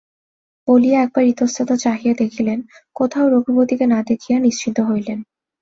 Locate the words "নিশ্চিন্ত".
4.39-4.77